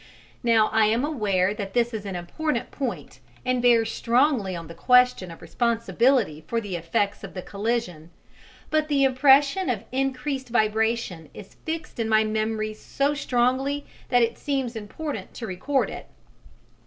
[0.41, 4.73] Now I am aware that this is an important point, and bears strongly on the
[4.73, 8.09] question of responsibility for the effects of the collision;
[8.71, 14.39] but the impression of increased vibration is fixed in my memory so strongly that it
[14.39, 16.07] seems important to record it.